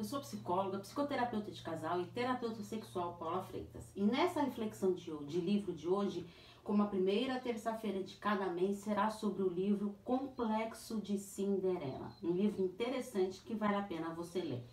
Eu 0.00 0.04
sou 0.06 0.18
psicóloga, 0.20 0.78
psicoterapeuta 0.78 1.50
de 1.50 1.60
casal 1.60 2.00
e 2.00 2.06
terapeuta 2.06 2.62
sexual 2.62 3.18
Paula 3.18 3.42
Freitas. 3.42 3.84
E 3.94 4.02
nessa 4.02 4.40
reflexão 4.40 4.94
de, 4.94 5.14
de 5.26 5.38
livro 5.38 5.74
de 5.74 5.86
hoje, 5.86 6.26
como 6.64 6.82
a 6.82 6.86
primeira 6.86 7.38
terça-feira 7.38 8.02
de 8.02 8.16
cada 8.16 8.46
mês, 8.46 8.78
será 8.78 9.10
sobre 9.10 9.42
o 9.42 9.50
livro 9.50 9.94
Complexo 10.02 11.02
de 11.02 11.18
Cinderela. 11.18 12.10
Um 12.22 12.30
livro 12.30 12.64
interessante 12.64 13.42
que 13.42 13.54
vale 13.54 13.74
a 13.74 13.82
pena 13.82 14.14
você 14.14 14.40
ler. 14.40 14.64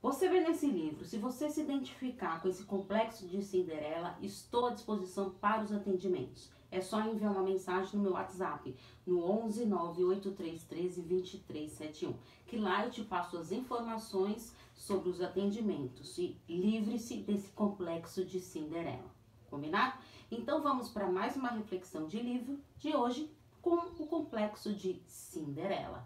Você 0.00 0.26
vê 0.26 0.40
nesse 0.40 0.68
livro, 0.68 1.04
se 1.04 1.18
você 1.18 1.50
se 1.50 1.60
identificar 1.60 2.40
com 2.40 2.48
esse 2.48 2.64
complexo 2.64 3.28
de 3.28 3.42
Cinderela, 3.42 4.16
estou 4.22 4.68
à 4.68 4.70
disposição 4.70 5.32
para 5.32 5.62
os 5.62 5.70
atendimentos 5.70 6.50
é 6.74 6.80
só 6.80 7.00
enviar 7.00 7.30
uma 7.30 7.42
mensagem 7.42 7.94
no 7.94 8.02
meu 8.02 8.12
WhatsApp, 8.12 8.74
no 9.06 9.24
11 9.24 9.64
98313 9.64 11.02
2371, 11.02 12.14
que 12.48 12.56
lá 12.56 12.84
eu 12.84 12.90
te 12.90 13.04
passo 13.04 13.38
as 13.38 13.52
informações 13.52 14.52
sobre 14.74 15.08
os 15.08 15.22
atendimentos 15.22 16.18
e 16.18 16.36
livre-se 16.48 17.18
desse 17.18 17.52
complexo 17.52 18.24
de 18.24 18.40
Cinderela. 18.40 19.14
Combinado? 19.48 19.98
Então 20.28 20.60
vamos 20.62 20.88
para 20.88 21.06
mais 21.06 21.36
uma 21.36 21.50
reflexão 21.50 22.08
de 22.08 22.20
livro 22.20 22.58
de 22.76 22.94
hoje 22.96 23.30
com 23.62 23.76
o 23.76 24.06
complexo 24.08 24.74
de 24.74 25.00
Cinderela. 25.06 26.04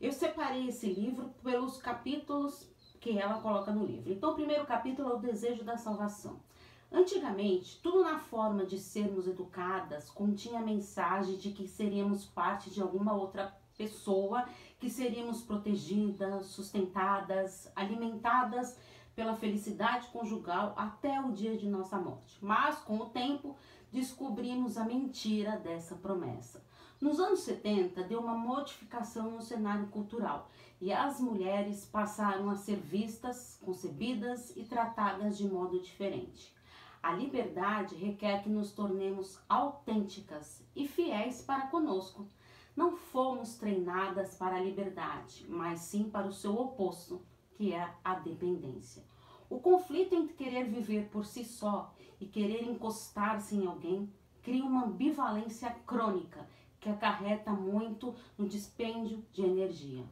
Eu 0.00 0.10
separei 0.10 0.68
esse 0.68 0.92
livro 0.92 1.32
pelos 1.44 1.78
capítulos 1.78 2.68
que 3.00 3.16
ela 3.16 3.40
coloca 3.40 3.70
no 3.70 3.86
livro. 3.86 4.12
Então, 4.12 4.32
o 4.32 4.34
primeiro 4.34 4.66
capítulo 4.66 5.10
é 5.10 5.14
o 5.14 5.18
desejo 5.18 5.62
da 5.62 5.76
salvação. 5.76 6.40
Antigamente, 6.90 7.78
tudo 7.82 8.02
na 8.02 8.18
forma 8.18 8.64
de 8.64 8.78
sermos 8.78 9.28
educadas 9.28 10.08
continha 10.08 10.60
a 10.60 10.64
mensagem 10.64 11.36
de 11.36 11.50
que 11.50 11.68
seríamos 11.68 12.24
parte 12.24 12.70
de 12.70 12.80
alguma 12.80 13.12
outra 13.12 13.54
pessoa, 13.76 14.48
que 14.80 14.88
seríamos 14.88 15.42
protegidas, 15.42 16.46
sustentadas, 16.46 17.70
alimentadas 17.76 18.76
pela 19.14 19.36
felicidade 19.36 20.08
conjugal 20.08 20.72
até 20.76 21.20
o 21.20 21.32
dia 21.32 21.56
de 21.58 21.68
nossa 21.68 21.98
morte. 21.98 22.38
Mas, 22.40 22.78
com 22.78 22.96
o 22.98 23.10
tempo, 23.10 23.56
descobrimos 23.92 24.78
a 24.78 24.84
mentira 24.84 25.58
dessa 25.58 25.94
promessa. 25.94 26.64
Nos 27.00 27.20
anos 27.20 27.40
70, 27.40 28.02
deu 28.04 28.20
uma 28.20 28.34
modificação 28.34 29.30
no 29.30 29.42
cenário 29.42 29.86
cultural 29.88 30.50
e 30.80 30.92
as 30.92 31.20
mulheres 31.20 31.84
passaram 31.84 32.48
a 32.48 32.56
ser 32.56 32.76
vistas, 32.76 33.58
concebidas 33.62 34.56
e 34.56 34.64
tratadas 34.64 35.36
de 35.36 35.46
modo 35.46 35.80
diferente. 35.80 36.57
A 37.02 37.12
liberdade 37.12 37.94
requer 37.94 38.42
que 38.42 38.48
nos 38.48 38.72
tornemos 38.72 39.40
autênticas 39.48 40.64
e 40.74 40.86
fiéis 40.86 41.42
para 41.42 41.68
conosco. 41.68 42.26
Não 42.76 42.96
fomos 42.96 43.56
treinadas 43.56 44.36
para 44.36 44.56
a 44.56 44.60
liberdade, 44.60 45.46
mas 45.48 45.80
sim 45.80 46.10
para 46.10 46.26
o 46.26 46.32
seu 46.32 46.54
oposto, 46.54 47.22
que 47.54 47.72
é 47.72 47.92
a 48.04 48.14
dependência. 48.14 49.04
O 49.50 49.58
conflito 49.58 50.14
entre 50.14 50.34
querer 50.34 50.64
viver 50.64 51.08
por 51.08 51.24
si 51.24 51.44
só 51.44 51.94
e 52.20 52.26
querer 52.26 52.62
encostar-se 52.64 53.56
em 53.56 53.66
alguém 53.66 54.12
cria 54.42 54.64
uma 54.64 54.84
ambivalência 54.84 55.70
crônica 55.86 56.48
que 56.80 56.88
acarreta 56.88 57.52
muito 57.52 58.14
no 58.36 58.48
dispêndio 58.48 59.24
de 59.32 59.42
energia. 59.42 60.04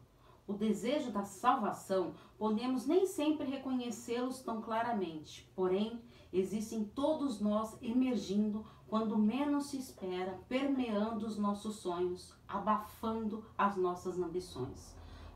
O 0.46 0.52
desejo 0.52 1.10
da 1.10 1.24
salvação 1.24 2.14
podemos 2.38 2.86
nem 2.86 3.04
sempre 3.04 3.46
reconhecê-los 3.46 4.40
tão 4.42 4.62
claramente, 4.62 5.50
porém 5.56 6.00
existem 6.32 6.84
todos 6.84 7.40
nós 7.40 7.76
emergindo 7.82 8.64
quando 8.86 9.18
menos 9.18 9.66
se 9.66 9.76
espera, 9.76 10.38
permeando 10.48 11.26
os 11.26 11.36
nossos 11.36 11.76
sonhos, 11.76 12.32
abafando 12.46 13.44
as 13.58 13.76
nossas 13.76 14.18
ambições. 14.20 14.94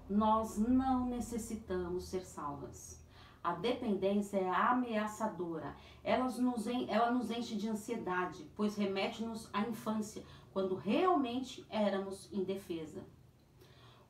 Nós 0.08 0.56
não 0.56 1.06
necessitamos 1.06 2.04
ser 2.04 2.20
salvas. 2.20 3.04
A 3.42 3.52
dependência 3.54 4.36
é 4.36 4.48
ameaçadora. 4.48 5.74
Ela 6.04 6.24
nos, 6.24 6.66
ela 6.88 7.10
nos 7.10 7.30
enche 7.30 7.56
de 7.56 7.68
ansiedade, 7.68 8.48
pois 8.54 8.76
remete-nos 8.76 9.48
à 9.52 9.62
infância, 9.62 10.22
quando 10.52 10.76
realmente 10.76 11.66
éramos 11.68 12.30
indefesa. 12.32 13.04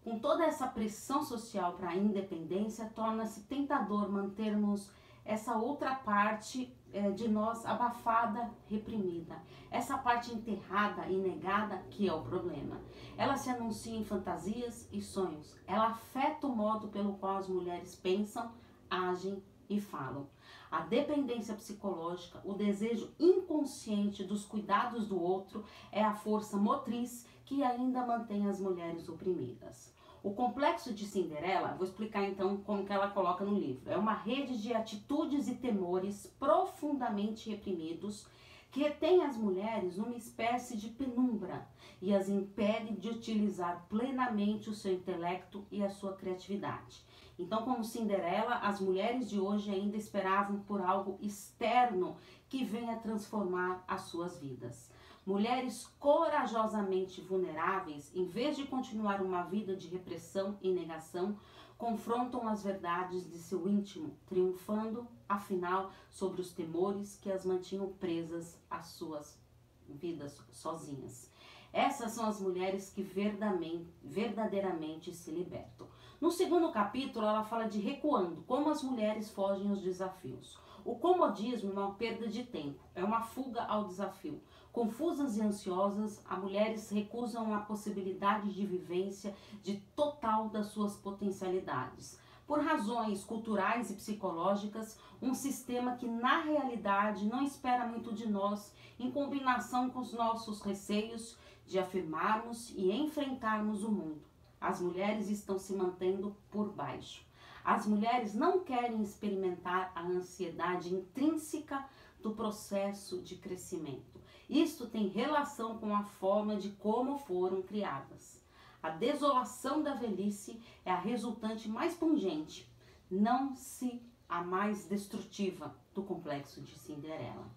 Com 0.03 0.19
toda 0.19 0.45
essa 0.45 0.67
pressão 0.67 1.23
social 1.23 1.75
para 1.75 1.91
a 1.91 1.97
independência, 1.97 2.91
torna-se 2.95 3.43
tentador 3.43 4.11
mantermos 4.11 4.91
essa 5.25 5.57
outra 5.57 5.95
parte 5.95 6.75
é, 6.93 7.11
de 7.11 7.29
nós 7.29 7.65
abafada, 7.67 8.51
reprimida. 8.67 9.37
Essa 9.71 9.99
parte 9.99 10.33
enterrada 10.33 11.07
e 11.07 11.17
negada 11.17 11.77
que 11.91 12.09
é 12.09 12.13
o 12.13 12.23
problema. 12.23 12.81
Ela 13.17 13.37
se 13.37 13.51
anuncia 13.51 13.97
em 13.97 14.05
fantasias 14.05 14.89
e 14.91 15.01
sonhos. 15.01 15.57
Ela 15.67 15.89
afeta 15.89 16.47
o 16.47 16.57
modo 16.57 16.89
pelo 16.89 17.15
qual 17.15 17.37
as 17.37 17.49
mulheres 17.49 17.95
pensam, 17.95 18.51
agem 18.89 19.43
e 19.69 19.81
falam. 19.81 20.27
A 20.71 20.83
dependência 20.83 21.55
psicológica, 21.55 22.41
o 22.45 22.55
desejo 22.55 23.13
inconsciente 23.19 24.23
dos 24.23 24.45
cuidados 24.45 25.09
do 25.09 25.21
outro 25.21 25.65
é 25.91 26.03
a 26.03 26.15
força 26.15 26.57
motriz 26.57 27.27
que 27.45 27.65
ainda 27.65 28.07
mantém 28.07 28.47
as 28.47 28.61
mulheres 28.61 29.09
oprimidas. 29.09 29.93
O 30.23 30.33
complexo 30.33 30.95
de 30.95 31.07
Cinderela, 31.07 31.75
vou 31.77 31.85
explicar 31.85 32.23
então 32.25 32.59
como 32.59 32.85
que 32.85 32.93
ela 32.93 33.09
coloca 33.09 33.45
no 33.45 33.59
livro. 33.59 33.91
É 33.91 33.97
uma 33.97 34.13
rede 34.13 34.61
de 34.61 34.73
atitudes 34.73 35.49
e 35.49 35.57
temores 35.57 36.33
profundamente 36.39 37.51
reprimidos 37.51 38.29
que 38.71 38.81
retém 38.81 39.25
as 39.25 39.37
mulheres 39.37 39.97
numa 39.97 40.17
espécie 40.17 40.77
de 40.77 40.89
penumbra 40.89 41.67
e 42.01 42.15
as 42.15 42.29
impede 42.29 42.95
de 42.97 43.09
utilizar 43.09 43.87
plenamente 43.89 44.71
o 44.71 44.75
seu 44.75 44.93
intelecto 44.93 45.67
e 45.71 45.83
a 45.83 45.91
sua 45.91 46.15
criatividade. 46.15 47.05
Então, 47.39 47.63
como 47.63 47.83
Cinderela, 47.83 48.57
as 48.57 48.81
mulheres 48.81 49.29
de 49.29 49.41
hoje 49.41 49.71
ainda 49.71 49.97
esperavam 49.97 50.61
por 50.61 50.81
algo 50.81 51.19
externo 51.21 52.17
que 52.49 52.65
venha 52.65 52.99
transformar 52.99 53.83
as 53.89 54.03
suas 54.03 54.39
vidas. 54.39 54.91
Mulheres 55.27 55.87
corajosamente 55.99 57.21
vulneráveis, 57.21 58.11
em 58.15 58.25
vez 58.25 58.57
de 58.57 58.67
continuar 58.67 59.23
uma 59.23 59.43
vida 59.43 59.75
de 59.77 59.89
repressão 59.89 60.59
e 60.63 60.71
negação, 60.71 61.37
confrontam 61.81 62.47
as 62.47 62.63
verdades 62.63 63.29
de 63.31 63.39
seu 63.39 63.67
íntimo, 63.67 64.15
triunfando, 64.27 65.09
afinal, 65.27 65.91
sobre 66.11 66.43
os 66.43 66.53
temores 66.53 67.17
que 67.17 67.33
as 67.33 67.47
mantinham 67.47 67.91
presas 67.95 68.61
às 68.71 68.89
suas 68.89 69.41
vidas 69.89 70.39
sozinhas. 70.53 71.31
Essas 71.73 72.13
são 72.13 72.27
as 72.27 72.39
mulheres 72.39 72.91
que 72.91 73.03
verdadeiramente 73.03 75.15
se 75.15 75.31
libertam. 75.31 75.89
No 76.21 76.31
segundo 76.31 76.71
capítulo, 76.71 77.25
ela 77.25 77.45
fala 77.45 77.67
de 77.67 77.81
recuando, 77.81 78.43
como 78.43 78.69
as 78.69 78.83
mulheres 78.83 79.31
fogem 79.31 79.71
aos 79.71 79.81
desafios. 79.81 80.59
O 80.85 80.97
comodismo 80.97 81.71
é 81.71 81.73
uma 81.73 81.95
perda 81.95 82.29
de 82.29 82.45
tempo, 82.45 82.85
é 82.95 83.03
uma 83.03 83.23
fuga 83.23 83.65
ao 83.65 83.87
desafio. 83.87 84.43
Confusas 84.73 85.37
e 85.37 85.43
ansiosas, 85.43 86.23
as 86.29 86.39
mulheres 86.39 86.91
recusam 86.91 87.53
a 87.53 87.59
possibilidade 87.59 88.55
de 88.55 88.65
vivência 88.65 89.35
de 89.63 89.79
total 89.97 90.49
das 90.49 90.69
suas 90.69 90.97
potencialidades. 90.97 92.19
Por 92.47 92.61
razões 92.61 93.25
culturais 93.25 93.91
e 93.91 93.95
psicológicas, 93.95 94.99
um 95.21 95.35
sistema 95.35 95.97
que 95.97 96.07
na 96.07 96.43
realidade 96.43 97.27
não 97.27 97.43
espera 97.43 97.87
muito 97.87 98.13
de 98.13 98.29
nós, 98.29 98.73
em 98.99 99.11
combinação 99.11 99.91
com 99.91 100.01
os 100.01 100.13
nossos 100.13 100.61
receios 100.63 101.37
de 101.67 101.79
afirmarmos 101.79 102.71
e 102.71 102.91
enfrentarmos 102.93 103.85
o 103.85 103.91
mundo. 103.91 104.23
As 104.61 104.81
mulheres 104.81 105.29
estão 105.29 105.59
se 105.59 105.73
mantendo 105.75 106.37
por 106.51 106.73
baixo. 106.73 107.25
As 107.65 107.87
mulheres 107.87 108.35
não 108.35 108.65
querem 108.65 109.03
experimentar 109.03 109.93
a 109.95 110.03
ansiedade 110.03 110.93
intrínseca 110.93 111.85
do 112.21 112.33
processo 112.33 113.23
de 113.23 113.37
crescimento. 113.37 114.10
Isto 114.51 114.89
tem 114.89 115.07
relação 115.07 115.79
com 115.79 115.95
a 115.95 116.03
forma 116.03 116.57
de 116.57 116.71
como 116.71 117.17
foram 117.19 117.63
criadas. 117.63 118.43
A 118.83 118.91
desolação 118.91 119.81
da 119.81 119.95
velhice 119.95 120.61
é 120.85 120.91
a 120.91 120.99
resultante 120.99 121.69
mais 121.69 121.95
pungente, 121.95 122.69
não 123.09 123.55
se 123.55 124.03
a 124.29 124.43
mais 124.43 124.87
destrutiva 124.87 125.73
do 125.95 126.03
complexo 126.03 126.61
de 126.63 126.77
Cinderela. 126.77 127.49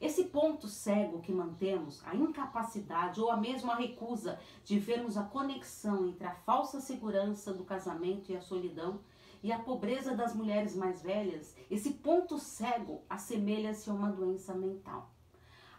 Esse 0.00 0.26
ponto 0.26 0.68
cego 0.68 1.20
que 1.20 1.32
mantemos, 1.32 2.00
a 2.06 2.14
incapacidade 2.14 3.20
ou 3.20 3.28
a 3.28 3.36
mesma 3.36 3.74
recusa 3.74 4.38
de 4.64 4.78
vermos 4.78 5.16
a 5.16 5.24
conexão 5.24 6.06
entre 6.06 6.28
a 6.28 6.34
falsa 6.36 6.80
segurança 6.80 7.52
do 7.52 7.64
casamento 7.64 8.30
e 8.30 8.36
a 8.36 8.40
solidão 8.40 9.00
e 9.42 9.50
a 9.50 9.58
pobreza 9.58 10.14
das 10.14 10.32
mulheres 10.32 10.76
mais 10.76 11.02
velhas, 11.02 11.56
esse 11.68 11.94
ponto 11.94 12.38
cego 12.38 13.02
assemelha-se 13.10 13.90
a 13.90 13.94
uma 13.94 14.12
doença 14.12 14.54
mental. 14.54 15.15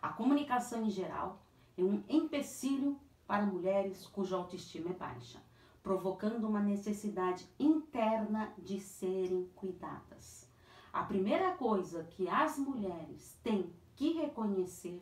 A 0.02 0.10
comunicação 0.10 0.84
em 0.86 0.90
geral 0.90 1.42
é 1.78 1.84
um 1.84 2.04
empecilho 2.08 3.00
para 3.26 3.46
mulheres 3.46 4.06
cuja 4.08 4.36
autoestima 4.36 4.92
é 4.92 4.94
baixa, 4.94 5.42
provocando 5.82 6.48
uma 6.48 6.60
necessidade 6.60 7.48
interna 7.60 8.54
de 8.58 8.80
serem 8.80 9.50
cuidadas. 9.56 10.48
A 10.94 11.04
primeira 11.04 11.52
coisa 11.52 12.04
que 12.04 12.30
as 12.30 12.58
mulheres 12.58 13.38
têm 13.44 13.72
que 13.96 14.14
reconhecer 14.14 15.02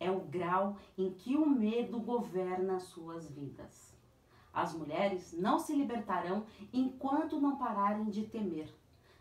é 0.00 0.10
o 0.10 0.20
grau 0.20 0.76
em 0.96 1.12
que 1.12 1.36
o 1.36 1.48
medo 1.48 1.98
governa 2.00 2.78
suas 2.78 3.28
vidas. 3.28 3.92
As 4.52 4.72
mulheres 4.72 5.32
não 5.32 5.58
se 5.58 5.74
libertarão 5.74 6.46
enquanto 6.72 7.40
não 7.40 7.56
pararem 7.56 8.08
de 8.08 8.24
temer. 8.24 8.72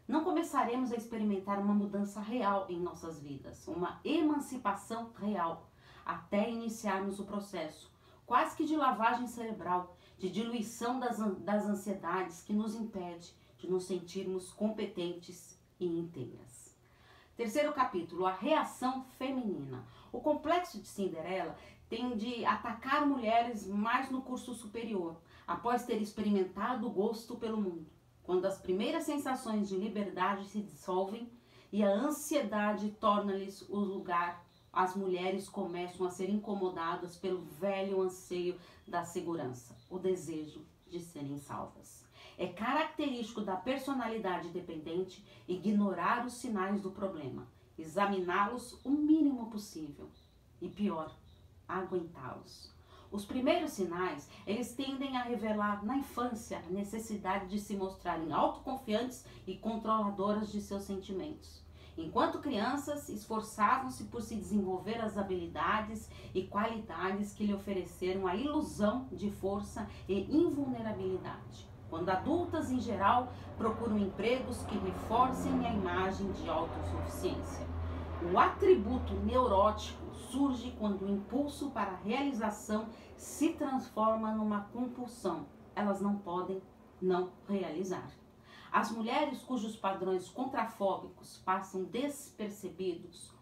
Não 0.08 0.24
começaremos 0.24 0.94
a 0.94 0.96
experimentar 0.96 1.60
uma 1.60 1.74
mudança 1.74 2.22
real 2.22 2.66
em 2.70 2.80
nossas 2.80 3.20
vidas, 3.20 3.68
uma 3.68 4.00
emancipação 4.06 5.12
real, 5.20 5.70
até 6.06 6.50
iniciarmos 6.50 7.20
o 7.20 7.26
processo, 7.26 7.92
quase 8.26 8.56
que 8.56 8.64
de 8.64 8.78
lavagem 8.78 9.28
cerebral, 9.28 9.98
de 10.18 10.30
diluição 10.30 10.98
das, 10.98 11.18
das 11.40 11.66
ansiedades 11.66 12.42
que 12.42 12.54
nos 12.54 12.74
impede 12.74 13.36
de 13.58 13.70
nos 13.70 13.84
sentirmos 13.84 14.54
competentes 14.54 15.60
e 15.78 15.86
inteiras. 15.86 16.74
Terceiro 17.36 17.74
capítulo, 17.74 18.26
a 18.26 18.32
reação 18.32 19.04
feminina. 19.18 19.86
O 20.12 20.22
complexo 20.22 20.80
de 20.80 20.88
Cinderela 20.88 21.58
tem 21.90 22.16
de 22.16 22.46
atacar 22.46 23.06
mulheres 23.06 23.68
mais 23.68 24.10
no 24.10 24.22
curso 24.22 24.54
superior, 24.54 25.18
após 25.46 25.86
ter 25.86 26.02
experimentado 26.02 26.88
o 26.88 26.92
gosto 26.92 27.36
pelo 27.36 27.58
mundo. 27.58 27.97
Quando 28.28 28.44
as 28.44 28.58
primeiras 28.60 29.06
sensações 29.06 29.70
de 29.70 29.78
liberdade 29.78 30.50
se 30.50 30.62
dissolvem 30.62 31.32
e 31.72 31.82
a 31.82 31.90
ansiedade 31.90 32.92
torna-lhes 33.00 33.62
o 33.70 33.80
lugar, 33.80 34.46
as 34.74 34.98
mulheres 34.98 35.48
começam 35.48 36.06
a 36.06 36.10
ser 36.10 36.30
incomodadas 36.30 37.16
pelo 37.16 37.46
velho 37.46 38.02
anseio 38.02 38.60
da 38.86 39.06
segurança, 39.06 39.78
o 39.90 39.98
desejo 39.98 40.66
de 40.88 41.00
serem 41.00 41.38
salvas. 41.38 42.04
É 42.38 42.48
característico 42.48 43.40
da 43.40 43.56
personalidade 43.56 44.50
dependente 44.50 45.26
ignorar 45.48 46.26
os 46.26 46.34
sinais 46.34 46.82
do 46.82 46.92
problema, 46.92 47.48
examiná-los 47.78 48.78
o 48.84 48.90
mínimo 48.90 49.50
possível 49.50 50.10
e 50.60 50.68
pior, 50.68 51.16
aguentá-los. 51.66 52.77
Os 53.18 53.26
primeiros 53.26 53.72
sinais, 53.72 54.30
eles 54.46 54.76
tendem 54.76 55.18
a 55.18 55.24
revelar 55.24 55.84
na 55.84 55.98
infância 55.98 56.60
a 56.60 56.72
necessidade 56.72 57.48
de 57.48 57.58
se 57.60 57.76
mostrarem 57.76 58.32
autoconfiantes 58.32 59.26
e 59.48 59.56
controladoras 59.56 60.52
de 60.52 60.62
seus 60.62 60.84
sentimentos. 60.84 61.64
Enquanto 61.98 62.38
crianças, 62.38 63.10
esforçavam-se 63.10 64.04
por 64.04 64.22
se 64.22 64.36
desenvolver 64.36 65.02
as 65.02 65.18
habilidades 65.18 66.08
e 66.32 66.44
qualidades 66.44 67.34
que 67.34 67.44
lhe 67.44 67.56
ofereceram 67.56 68.28
a 68.28 68.36
ilusão 68.36 69.08
de 69.12 69.32
força 69.32 69.90
e 70.08 70.22
invulnerabilidade. 70.32 71.68
Quando 71.90 72.10
adultas, 72.10 72.70
em 72.70 72.80
geral, 72.80 73.34
procuram 73.58 73.98
empregos 73.98 74.62
que 74.68 74.78
reforcem 74.78 75.66
a 75.66 75.74
imagem 75.74 76.32
de 76.34 76.48
autossuficiência. 76.48 77.66
O 78.32 78.38
atributo 78.38 79.16
neurótico 79.26 80.07
surge 80.30 80.76
quando 80.80 81.06
o 81.06 81.10
impulso 81.10 81.72
para 81.72 81.92
a 81.92 81.98
realização 81.98 82.88
se 83.16 83.54
transforma 83.54 84.32
numa 84.32 84.62
compulsão. 84.66 85.46
Elas 85.76 86.02
não 86.02 86.18
podem 86.18 86.62
não 87.02 87.32
realizar. 87.48 88.10
As 88.72 88.92
mulheres 88.92 89.42
cujos 89.42 89.76
padrões 89.76 90.30
contrafóbicos 90.30 91.38
passam 91.46 91.84
despercebidos 91.86 93.34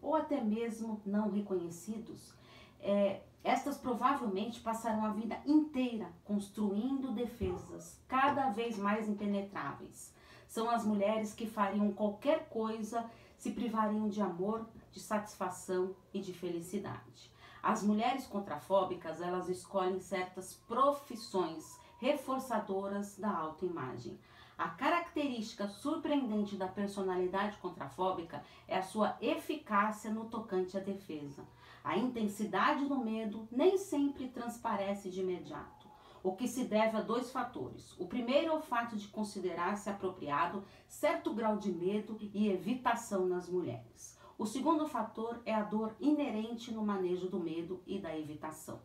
ou 0.00 0.14
até 0.14 0.40
mesmo 0.40 1.00
não 1.04 1.30
reconhecidos, 1.30 2.34
é, 2.80 3.22
estas 3.42 3.78
provavelmente 3.78 4.60
passarão 4.60 5.04
a 5.04 5.12
vida 5.12 5.40
inteira 5.46 6.12
construindo 6.24 7.12
defesas 7.12 8.00
cada 8.06 8.50
vez 8.50 8.78
mais 8.78 9.08
impenetráveis. 9.08 10.14
São 10.46 10.70
as 10.70 10.84
mulheres 10.84 11.34
que 11.34 11.46
fariam 11.46 11.92
qualquer 11.92 12.48
coisa 12.48 13.10
se 13.44 13.50
privariam 13.50 14.08
de 14.08 14.22
amor, 14.22 14.66
de 14.90 14.98
satisfação 14.98 15.94
e 16.14 16.18
de 16.18 16.32
felicidade. 16.32 17.30
As 17.62 17.82
mulheres 17.82 18.26
contrafóbicas, 18.26 19.20
elas 19.20 19.50
escolhem 19.50 20.00
certas 20.00 20.54
profissões 20.66 21.78
reforçadoras 22.00 23.18
da 23.18 23.30
autoimagem. 23.30 24.18
A 24.56 24.70
característica 24.70 25.68
surpreendente 25.68 26.56
da 26.56 26.66
personalidade 26.66 27.58
contrafóbica 27.58 28.42
é 28.66 28.78
a 28.78 28.82
sua 28.82 29.14
eficácia 29.20 30.10
no 30.10 30.24
tocante 30.24 30.78
à 30.78 30.80
defesa. 30.80 31.44
A 31.84 31.98
intensidade 31.98 32.86
do 32.86 32.96
medo 32.96 33.46
nem 33.52 33.76
sempre 33.76 34.28
transparece 34.28 35.10
de 35.10 35.20
imediato, 35.20 35.83
o 36.24 36.34
que 36.34 36.48
se 36.48 36.64
deve 36.64 36.96
a 36.96 37.02
dois 37.02 37.30
fatores. 37.30 37.94
O 37.98 38.06
primeiro 38.06 38.48
é 38.48 38.56
o 38.56 38.62
fato 38.62 38.96
de 38.96 39.06
considerar-se 39.08 39.90
apropriado 39.90 40.64
certo 40.88 41.34
grau 41.34 41.58
de 41.58 41.70
medo 41.70 42.16
e 42.32 42.48
evitação 42.48 43.26
nas 43.26 43.46
mulheres. 43.46 44.18
O 44.38 44.46
segundo 44.46 44.88
fator 44.88 45.42
é 45.44 45.54
a 45.54 45.62
dor 45.62 45.94
inerente 46.00 46.72
no 46.72 46.82
manejo 46.82 47.28
do 47.28 47.38
medo 47.38 47.82
e 47.86 47.98
da 47.98 48.18
evitação. 48.18 48.80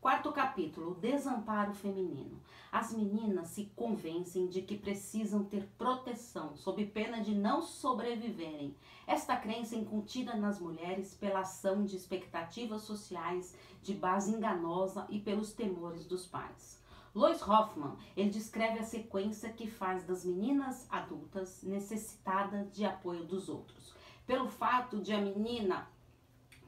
Quarto 0.00 0.32
capítulo, 0.32 0.94
desamparo 0.94 1.74
feminino. 1.74 2.40
As 2.72 2.90
meninas 2.90 3.48
se 3.48 3.66
convencem 3.76 4.46
de 4.46 4.62
que 4.62 4.78
precisam 4.78 5.44
ter 5.44 5.68
proteção, 5.76 6.56
sob 6.56 6.86
pena 6.86 7.20
de 7.20 7.34
não 7.34 7.60
sobreviverem. 7.60 8.74
Esta 9.06 9.36
crença 9.36 9.74
é 9.74 9.78
incuntida 9.78 10.34
nas 10.36 10.58
mulheres 10.58 11.14
pela 11.14 11.40
ação 11.40 11.84
de 11.84 11.96
expectativas 11.96 12.80
sociais 12.80 13.54
de 13.82 13.92
base 13.92 14.32
enganosa 14.32 15.06
e 15.10 15.20
pelos 15.20 15.52
temores 15.52 16.06
dos 16.06 16.24
pais. 16.24 16.82
Lois 17.14 17.46
Hoffman, 17.46 17.98
ele 18.16 18.30
descreve 18.30 18.78
a 18.78 18.84
sequência 18.84 19.52
que 19.52 19.66
faz 19.66 20.04
das 20.04 20.24
meninas 20.24 20.86
adultas 20.88 21.62
necessitadas 21.62 22.72
de 22.72 22.86
apoio 22.86 23.26
dos 23.26 23.50
outros. 23.50 23.92
Pelo 24.26 24.48
fato 24.48 24.98
de 24.98 25.12
a 25.12 25.20
menina 25.20 25.86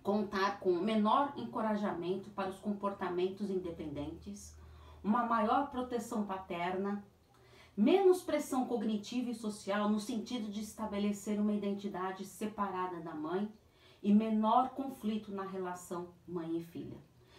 contar 0.02 0.58
com 0.58 0.72
menor 0.72 1.32
encorajamento 1.36 2.30
para 2.30 2.50
os 2.50 2.58
comportamentos 2.58 3.48
independentes, 3.50 4.56
uma 5.02 5.24
maior 5.24 5.70
proteção 5.70 6.24
paterna, 6.24 7.04
menos 7.76 8.22
pressão 8.22 8.66
cognitiva 8.66 9.30
e 9.30 9.34
social 9.34 9.88
no 9.88 10.00
sentido 10.00 10.50
de 10.50 10.60
estabelecer 10.60 11.40
uma 11.40 11.52
identidade 11.52 12.24
separada 12.24 13.00
da 13.00 13.14
mãe 13.14 13.50
e 14.02 14.12
menor 14.12 14.70
conflito 14.70 15.32
na 15.32 15.44
relação 15.44 16.08
mãe 16.26 16.56
e 16.56 16.62
filha. 16.62 16.98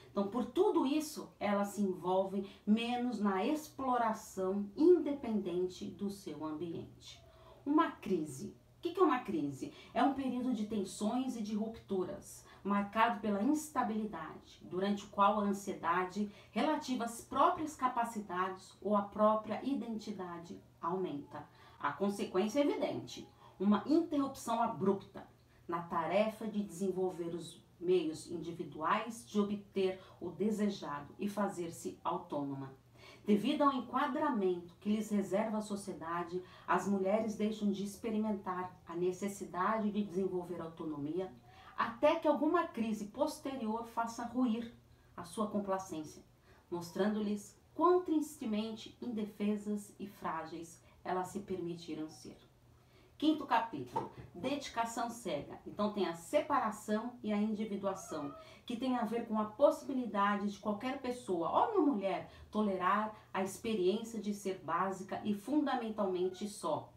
Então, 0.10 0.28
por 0.28 0.46
tudo 0.46 0.86
isso, 0.86 1.34
elas 1.40 1.70
se 1.70 1.82
envolvem 1.82 2.46
menos 2.66 3.20
na 3.20 3.44
exploração 3.46 4.70
independente 4.78 5.86
do 5.86 6.10
seu 6.10 6.46
ambiente. 6.46 7.20
Uma 7.66 7.92
crise. 7.92 8.56
O 8.78 8.82
que 8.82 9.00
é 9.00 9.04
uma 9.04 9.20
crise? 9.20 9.74
É 9.94 10.04
um 10.04 10.14
período 10.14 10.54
de 10.54 10.68
tensões 10.68 11.36
e 11.36 11.42
de 11.42 11.56
rupturas 11.56 12.46
marcado 12.64 13.20
pela 13.20 13.44
instabilidade, 13.44 14.62
durante 14.64 15.04
o 15.04 15.10
qual 15.10 15.40
a 15.40 15.44
ansiedade 15.44 16.32
relativa 16.52 17.04
às 17.06 17.22
próprias 17.22 17.76
capacidades 17.76 18.76
ou 18.82 18.96
à 18.96 19.02
própria 19.02 19.60
identidade 19.64 20.62
aumenta. 20.82 21.46
A 21.80 21.92
consequência 21.92 22.60
é 22.60 22.64
evidente: 22.64 23.28
uma 23.60 23.84
interrupção 23.86 24.62
abrupta 24.62 25.28
na 25.68 25.82
tarefa 25.82 26.48
de 26.48 26.64
desenvolver 26.64 27.36
os 27.36 27.62
meios 27.80 28.32
individuais 28.32 29.28
de 29.28 29.40
obter 29.40 30.00
o 30.20 30.30
desejado 30.30 31.14
e 31.20 31.28
fazer-se 31.28 32.00
autônoma. 32.04 32.74
Devido 33.26 33.62
ao 33.62 33.74
enquadramento 33.74 34.76
que 34.82 34.90
lhes 34.90 35.10
reserva 35.10 35.58
a 35.58 35.62
sociedade, 35.62 36.42
as 36.68 36.88
mulheres 36.88 37.36
deixam 37.36 37.72
de 37.72 37.84
experimentar 37.84 38.78
a 38.86 38.96
necessidade 38.96 39.92
de 39.92 40.04
desenvolver 40.04 40.62
autonomia, 40.62 41.32
até 41.78 42.16
que 42.16 42.28
alguma 42.28 42.68
crise 42.68 43.06
posterior 43.06 43.86
faça 43.88 44.26
ruir 44.26 44.74
a 45.16 45.24
sua 45.24 45.48
complacência, 45.48 46.24
mostrando-lhes 46.70 47.58
quão 47.74 48.04
tristemente 48.04 48.98
indefesas 49.02 49.94
e 50.00 50.08
frágeis 50.08 50.82
elas 51.04 51.28
se 51.30 51.40
permitiram 51.40 52.10
ser. 52.10 52.38
Quinto 53.18 53.46
capítulo, 53.46 54.12
dedicação 54.36 55.10
cega. 55.10 55.58
Então 55.66 55.94
tem 55.94 56.08
a 56.08 56.14
separação 56.14 57.14
e 57.24 57.32
a 57.32 57.38
individuação, 57.38 58.34
que 58.66 58.76
tem 58.76 58.98
a 58.98 59.06
ver 59.06 59.28
com 59.28 59.40
a 59.40 59.46
possibilidade 59.46 60.52
de 60.52 60.60
qualquer 60.60 61.00
pessoa, 61.00 61.50
homem 61.50 61.78
ou 61.78 61.86
mulher, 61.86 62.30
tolerar 62.52 63.16
a 63.34 63.42
experiência 63.42 64.20
de 64.20 64.34
ser 64.34 64.60
básica 64.64 65.22
e 65.24 65.34
fundamentalmente 65.34 66.50
só. 66.50 66.92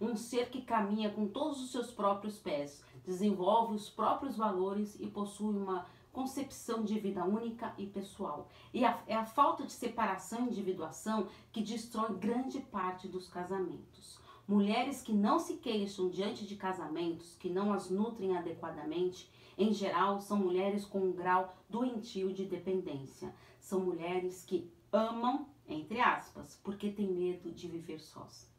Um 0.00 0.16
ser 0.16 0.48
que 0.50 0.62
caminha 0.62 1.10
com 1.10 1.28
todos 1.28 1.60
os 1.60 1.70
seus 1.70 1.90
próprios 1.90 2.38
pés, 2.38 2.82
desenvolve 3.08 3.74
os 3.74 3.88
próprios 3.88 4.36
valores 4.36 4.94
e 5.00 5.06
possui 5.06 5.56
uma 5.56 5.86
concepção 6.12 6.84
de 6.84 6.98
vida 7.00 7.24
única 7.24 7.72
e 7.78 7.86
pessoal. 7.86 8.50
E 8.72 8.84
a, 8.84 9.02
é 9.06 9.14
a 9.14 9.24
falta 9.24 9.64
de 9.64 9.72
separação 9.72 10.40
e 10.40 10.50
individuação 10.50 11.26
que 11.50 11.62
destrói 11.62 12.14
grande 12.18 12.60
parte 12.60 13.08
dos 13.08 13.26
casamentos. 13.26 14.18
Mulheres 14.46 15.00
que 15.00 15.12
não 15.12 15.38
se 15.38 15.54
queixam 15.54 16.10
diante 16.10 16.46
de 16.46 16.54
casamentos 16.54 17.34
que 17.36 17.48
não 17.48 17.72
as 17.72 17.88
nutrem 17.88 18.36
adequadamente, 18.36 19.30
em 19.56 19.72
geral, 19.72 20.20
são 20.20 20.36
mulheres 20.36 20.84
com 20.84 21.00
um 21.00 21.12
grau 21.12 21.56
doentio 21.68 22.32
de 22.32 22.44
dependência. 22.44 23.34
São 23.58 23.80
mulheres 23.80 24.44
que 24.44 24.70
amam, 24.92 25.46
entre 25.66 26.00
aspas, 26.00 26.60
porque 26.62 26.90
têm 26.90 27.10
medo 27.10 27.50
de 27.50 27.68
viver 27.68 28.00
sós. 28.00 28.50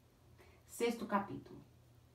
Sexto 0.68 1.06
capítulo 1.06 1.60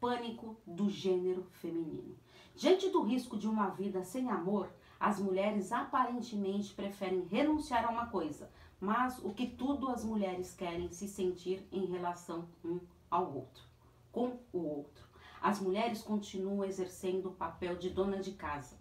pânico 0.05 0.55
do 0.67 0.91
gênero 0.91 1.47
feminino. 1.51 2.15
Diante 2.55 2.89
do 2.89 3.03
risco 3.03 3.37
de 3.37 3.49
uma 3.49 3.69
vida 3.71 4.05
sem 4.05 4.31
amor, 4.31 4.73
as 4.99 5.19
mulheres 5.19 5.73
aparentemente 5.73 6.73
preferem 6.73 7.27
renunciar 7.27 7.85
a 7.85 7.91
uma 7.91 8.07
coisa, 8.07 8.49
mas 8.81 9.19
o 9.25 9.35
que 9.35 9.47
tudo 9.47 9.89
as 9.89 10.05
mulheres 10.05 10.55
querem 10.55 10.89
se 10.91 11.09
sentir 11.09 11.67
em 11.73 11.87
relação 11.87 12.49
um 12.65 12.79
ao 13.11 13.35
outro, 13.35 13.65
com 14.13 14.39
o 14.53 14.59
outro. 14.59 15.05
As 15.43 15.61
mulheres 15.61 16.01
continuam 16.01 16.65
exercendo 16.65 17.27
o 17.27 17.35
papel 17.35 17.77
de 17.77 17.91
dona 17.91 18.19
de 18.19 18.33
casa. 18.33 18.79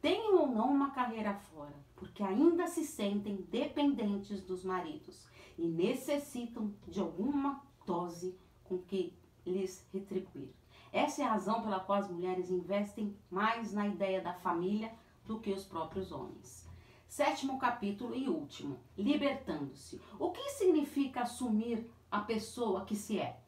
Tenham 0.00 0.40
ou 0.40 0.48
não 0.48 0.70
uma 0.70 0.90
carreira 0.90 1.34
fora, 1.34 1.76
porque 1.94 2.22
ainda 2.22 2.66
se 2.66 2.86
sentem 2.86 3.36
dependentes 3.50 4.40
dos 4.42 4.64
maridos 4.64 5.26
e 5.58 5.68
necessitam 5.68 6.74
de 6.88 7.00
alguma 7.00 7.62
dose 7.84 8.34
com 8.64 8.78
que 8.78 9.12
lhes 9.44 9.86
retribuir. 9.92 10.54
Essa 10.92 11.22
é 11.22 11.24
a 11.24 11.30
razão 11.30 11.62
pela 11.62 11.80
qual 11.80 11.98
as 11.98 12.10
mulheres 12.10 12.50
investem 12.50 13.16
mais 13.30 13.72
na 13.72 13.86
ideia 13.86 14.20
da 14.20 14.34
família 14.34 14.92
do 15.24 15.38
que 15.38 15.52
os 15.52 15.64
próprios 15.64 16.10
homens. 16.10 16.68
Sétimo 17.06 17.58
capítulo 17.58 18.14
e 18.14 18.28
último: 18.28 18.78
libertando-se. 18.96 20.00
O 20.18 20.30
que 20.30 20.50
significa 20.50 21.22
assumir 21.22 21.88
a 22.10 22.20
pessoa 22.20 22.84
que 22.84 22.96
se 22.96 23.18
é? 23.18 23.40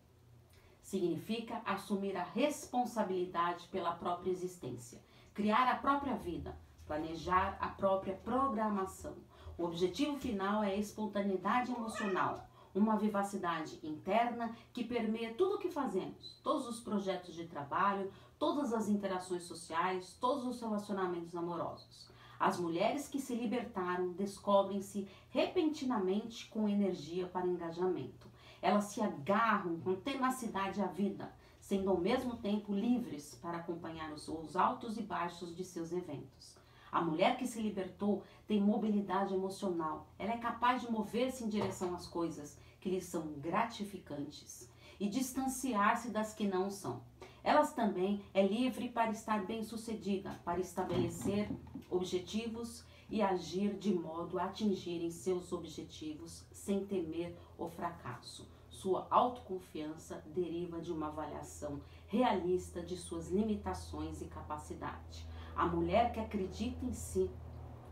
Significa 0.82 1.60
assumir 1.64 2.16
a 2.16 2.22
responsabilidade 2.22 3.66
pela 3.68 3.92
própria 3.92 4.30
existência, 4.30 5.00
criar 5.32 5.68
a 5.68 5.76
própria 5.76 6.16
vida, 6.16 6.56
planejar 6.86 7.56
a 7.60 7.68
própria 7.68 8.14
programação. 8.14 9.14
O 9.56 9.64
objetivo 9.64 10.16
final 10.18 10.62
é 10.62 10.72
a 10.72 10.76
espontaneidade 10.76 11.72
emocional, 11.72 12.48
uma 12.74 12.96
vivacidade 12.96 13.78
interna 13.82 14.54
que 14.72 14.84
permeia 14.84 15.34
tudo 15.34 15.56
o 15.56 15.58
que 15.58 15.70
fazemos, 15.70 16.40
todos 16.42 16.66
os 16.66 16.80
projetos 16.80 17.34
de 17.34 17.46
trabalho, 17.46 18.10
todas 18.38 18.72
as 18.72 18.88
interações 18.88 19.44
sociais, 19.44 20.16
todos 20.20 20.44
os 20.44 20.60
relacionamentos 20.60 21.36
amorosos. 21.36 22.10
As 22.40 22.58
mulheres 22.58 23.06
que 23.06 23.20
se 23.20 23.34
libertaram 23.34 24.12
descobrem-se 24.12 25.08
repentinamente 25.30 26.48
com 26.48 26.68
energia 26.68 27.26
para 27.28 27.46
engajamento. 27.46 28.28
Elas 28.60 28.86
se 28.86 29.00
agarram 29.00 29.78
com 29.78 29.94
tenacidade 29.94 30.80
à 30.80 30.86
vida, 30.86 31.32
sendo 31.60 31.90
ao 31.90 31.98
mesmo 31.98 32.36
tempo 32.36 32.74
livres 32.74 33.38
para 33.40 33.58
acompanhar 33.58 34.12
os 34.12 34.56
altos 34.56 34.96
e 34.96 35.02
baixos 35.02 35.54
de 35.54 35.64
seus 35.64 35.92
eventos. 35.92 36.61
A 36.92 37.00
mulher 37.00 37.38
que 37.38 37.46
se 37.46 37.58
libertou 37.58 38.22
tem 38.46 38.60
mobilidade 38.60 39.32
emocional. 39.32 40.06
Ela 40.18 40.34
é 40.34 40.36
capaz 40.36 40.82
de 40.82 40.92
mover-se 40.92 41.42
em 41.42 41.48
direção 41.48 41.94
às 41.94 42.06
coisas 42.06 42.58
que 42.78 42.90
lhe 42.90 43.00
são 43.00 43.32
gratificantes 43.38 44.70
e 45.00 45.08
distanciar-se 45.08 46.10
das 46.10 46.34
que 46.34 46.46
não 46.46 46.70
são. 46.70 47.02
Elas 47.42 47.72
também 47.72 48.22
é 48.34 48.46
livre 48.46 48.90
para 48.90 49.10
estar 49.10 49.44
bem-sucedida, 49.46 50.38
para 50.44 50.60
estabelecer 50.60 51.50
objetivos 51.90 52.84
e 53.08 53.22
agir 53.22 53.74
de 53.78 53.92
modo 53.92 54.38
a 54.38 54.44
atingirem 54.44 55.10
seus 55.10 55.50
objetivos 55.50 56.44
sem 56.52 56.84
temer 56.84 57.36
o 57.58 57.68
fracasso. 57.68 58.46
Sua 58.70 59.06
autoconfiança 59.10 60.22
deriva 60.26 60.80
de 60.80 60.92
uma 60.92 61.08
avaliação 61.08 61.80
realista 62.06 62.82
de 62.82 62.96
suas 62.96 63.30
limitações 63.30 64.20
e 64.20 64.26
capacidade. 64.26 65.26
A 65.54 65.66
mulher 65.66 66.12
que 66.12 66.20
acredita 66.20 66.84
em 66.84 66.92
si, 66.92 67.30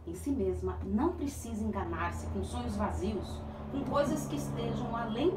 em 0.07 0.14
si 0.14 0.31
mesma, 0.31 0.79
não 0.85 1.12
precisa 1.12 1.62
enganar-se 1.62 2.26
com 2.29 2.43
sonhos 2.43 2.76
vazios, 2.76 3.40
com 3.71 3.85
coisas 3.85 4.26
que 4.26 4.37
estejam 4.37 4.97
além 4.97 5.33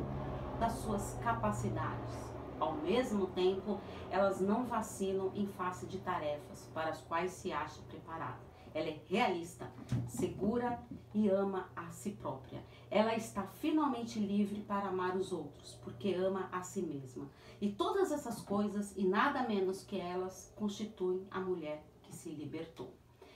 das 0.59 0.73
suas 0.73 1.17
capacidades. 1.21 2.33
Ao 2.59 2.73
mesmo 2.73 3.27
tempo, 3.27 3.79
elas 4.09 4.39
não 4.39 4.65
vacilam 4.65 5.31
em 5.35 5.45
face 5.47 5.85
de 5.85 5.99
tarefas 5.99 6.69
para 6.73 6.91
as 6.91 7.01
quais 7.01 7.31
se 7.31 7.51
acha 7.51 7.81
preparada. 7.89 8.39
Ela 8.73 8.87
é 8.87 8.99
realista, 9.07 9.69
segura 10.07 10.81
e 11.13 11.29
ama 11.29 11.69
a 11.75 11.91
si 11.91 12.11
própria. 12.11 12.63
Ela 12.89 13.15
está 13.15 13.43
finalmente 13.43 14.17
livre 14.17 14.61
para 14.61 14.87
amar 14.87 15.15
os 15.15 15.31
outros, 15.31 15.77
porque 15.83 16.13
ama 16.13 16.49
a 16.51 16.63
si 16.63 16.81
mesma. 16.81 17.29
E 17.61 17.69
todas 17.69 18.11
essas 18.11 18.41
coisas, 18.41 18.93
e 18.97 19.05
nada 19.05 19.47
menos 19.47 19.83
que 19.83 19.99
elas, 19.99 20.51
constituem 20.55 21.27
a 21.29 21.39
mulher 21.39 21.83
se 22.13 22.29
libertou. 22.29 22.93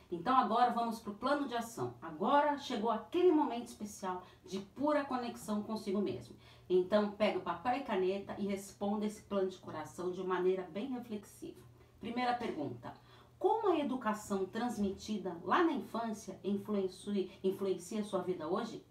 Então 0.10 0.38
agora 0.38 0.72
vamos 0.72 1.00
para 1.00 1.12
o 1.12 1.16
plano 1.16 1.48
de 1.48 1.56
ação. 1.56 1.96
Agora 2.02 2.58
chegou 2.58 2.90
aquele 2.90 3.32
momento 3.32 3.68
especial 3.68 4.24
de 4.46 4.60
pura 4.60 5.04
conexão 5.04 5.62
consigo 5.62 6.00
mesmo. 6.00 6.36
Então 6.70 7.12
pega 7.12 7.40
o 7.40 7.42
papel 7.42 7.78
e 7.78 7.84
caneta 7.84 8.36
e 8.38 8.48
responda 8.48 9.06
esse 9.06 9.22
plano 9.24 9.50
de 9.50 9.58
coração 9.58 10.12
de 10.12 10.24
maneira 10.24 10.64
bem 10.64 10.92
reflexiva. 10.92 11.62
Primeira 12.00 12.34
pergunta: 12.36 12.94
como 13.38 13.70
a 13.70 13.80
educação 13.80 14.46
transmitida 14.46 15.36
lá 15.44 15.64
na 15.64 15.74
infância 15.74 16.40
influencia, 16.44 17.30
influencia 17.44 18.04
sua 18.04 18.22
vida 18.22 18.48
hoje? 18.48 18.84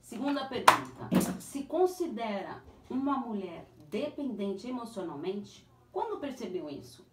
Segunda 0.00 0.46
pergunta: 0.46 1.08
se 1.40 1.64
considera 1.64 2.62
uma 2.88 3.16
mulher 3.18 3.66
dependente 3.90 4.68
emocionalmente, 4.68 5.66
quando 5.92 6.18
percebeu 6.18 6.68
isso? 6.70 7.06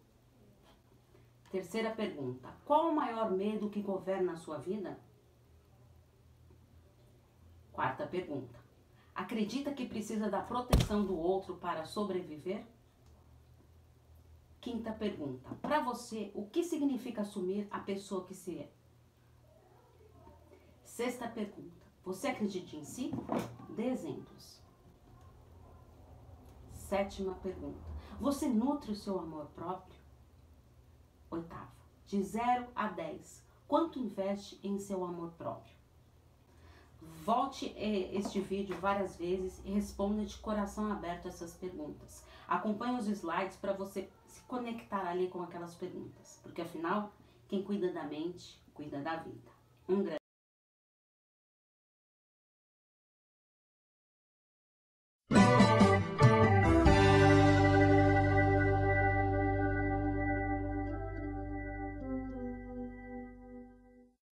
Terceira 1.51 1.91
pergunta: 1.91 2.49
qual 2.65 2.89
o 2.89 2.95
maior 2.95 3.31
medo 3.31 3.69
que 3.69 3.81
governa 3.81 4.33
a 4.33 4.37
sua 4.37 4.57
vida? 4.57 4.99
Quarta 7.73 8.07
pergunta: 8.07 8.57
acredita 9.13 9.73
que 9.73 9.87
precisa 9.87 10.29
da 10.29 10.41
proteção 10.41 11.05
do 11.05 11.17
outro 11.17 11.57
para 11.57 11.85
sobreviver? 11.85 12.65
Quinta 14.61 14.91
pergunta: 14.93 15.49
para 15.61 15.81
você, 15.81 16.31
o 16.33 16.45
que 16.47 16.63
significa 16.63 17.21
assumir 17.21 17.67
a 17.71 17.79
pessoa 17.79 18.25
que 18.25 18.33
se 18.33 18.59
é? 18.59 18.71
Sexta 20.83 21.27
pergunta: 21.27 21.85
você 22.03 22.27
acredita 22.27 22.75
em 22.75 22.83
si? 22.83 23.11
Dê 23.75 23.89
exemplos. 23.89 24.61
Sétima 26.73 27.35
pergunta: 27.35 27.98
você 28.19 28.47
nutre 28.47 28.91
o 28.91 28.95
seu 28.95 29.17
amor 29.19 29.45
próprio? 29.55 29.97
Oitavo, 31.31 31.71
de 32.05 32.21
0 32.21 32.67
a 32.75 32.87
10, 32.87 33.43
quanto 33.67 33.99
investe 33.99 34.59
em 34.63 34.79
seu 34.79 35.05
amor 35.05 35.31
próprio? 35.37 35.73
Volte 37.23 37.73
eh, 37.77 38.13
este 38.13 38.41
vídeo 38.41 38.75
várias 38.79 39.15
vezes 39.15 39.61
e 39.63 39.71
responda 39.71 40.25
de 40.25 40.37
coração 40.37 40.91
aberto 40.91 41.27
essas 41.27 41.53
perguntas. 41.53 42.25
Acompanhe 42.47 42.97
os 42.97 43.07
slides 43.07 43.55
para 43.55 43.73
você 43.73 44.09
se 44.27 44.41
conectar 44.41 45.07
ali 45.07 45.29
com 45.29 45.41
aquelas 45.41 45.75
perguntas, 45.75 46.39
porque 46.43 46.61
afinal, 46.61 47.13
quem 47.47 47.63
cuida 47.63 47.91
da 47.93 48.03
mente, 48.03 48.59
cuida 48.73 48.99
da 49.01 49.15
vida. 49.17 49.49
Um 49.87 50.03
grande 50.03 50.18